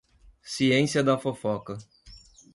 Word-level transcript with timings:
Ciência 0.41 1.03
da 1.03 1.15
fofoca 1.15 1.77